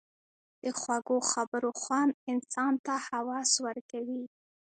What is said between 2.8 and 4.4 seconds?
ته هوس ورکوي.